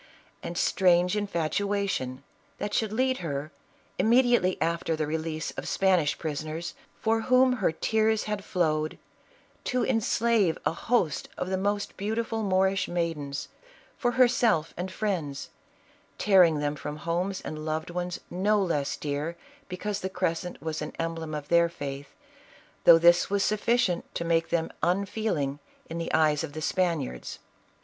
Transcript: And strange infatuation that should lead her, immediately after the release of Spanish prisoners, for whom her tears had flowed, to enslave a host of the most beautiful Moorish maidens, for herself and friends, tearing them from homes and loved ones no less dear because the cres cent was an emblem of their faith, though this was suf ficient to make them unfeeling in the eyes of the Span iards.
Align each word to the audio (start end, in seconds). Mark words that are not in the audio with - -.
And 0.41 0.57
strange 0.57 1.15
infatuation 1.15 2.23
that 2.57 2.73
should 2.73 2.91
lead 2.91 3.17
her, 3.19 3.51
immediately 3.99 4.59
after 4.59 4.95
the 4.95 5.05
release 5.05 5.51
of 5.51 5.67
Spanish 5.67 6.17
prisoners, 6.17 6.73
for 6.99 7.21
whom 7.21 7.53
her 7.61 7.71
tears 7.71 8.23
had 8.23 8.43
flowed, 8.43 8.97
to 9.65 9.85
enslave 9.85 10.57
a 10.65 10.73
host 10.73 11.29
of 11.37 11.51
the 11.51 11.55
most 11.57 11.97
beautiful 11.97 12.41
Moorish 12.41 12.87
maidens, 12.87 13.49
for 13.95 14.13
herself 14.13 14.73
and 14.75 14.91
friends, 14.91 15.51
tearing 16.17 16.57
them 16.57 16.75
from 16.75 16.97
homes 16.97 17.39
and 17.39 17.63
loved 17.63 17.91
ones 17.91 18.19
no 18.31 18.59
less 18.59 18.97
dear 18.97 19.37
because 19.69 19.99
the 20.01 20.09
cres 20.09 20.39
cent 20.39 20.59
was 20.63 20.81
an 20.81 20.93
emblem 20.97 21.35
of 21.35 21.47
their 21.49 21.69
faith, 21.69 22.07
though 22.85 22.97
this 22.97 23.29
was 23.29 23.43
suf 23.43 23.63
ficient 23.63 24.01
to 24.15 24.25
make 24.25 24.49
them 24.49 24.71
unfeeling 24.81 25.59
in 25.91 25.99
the 25.99 26.11
eyes 26.11 26.43
of 26.43 26.53
the 26.53 26.61
Span 26.63 27.01
iards. 27.01 27.37